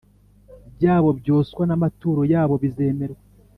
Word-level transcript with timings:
byabo 0.75 1.09
byoswa 1.19 1.61
n 1.65 1.71
amaturo 1.77 2.21
yabo 2.33 2.55
bizemerwa 2.63 3.21